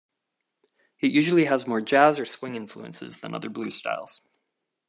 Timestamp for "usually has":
1.11-1.67